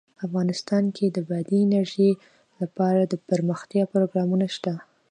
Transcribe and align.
افغانستان 0.25 0.83
کې 0.95 1.05
د 1.11 1.17
بادي 1.29 1.57
انرژي 1.65 2.11
لپاره 2.61 3.01
دپرمختیا 3.13 3.83
پروګرامونه 3.93 4.45
شته. 4.55 4.73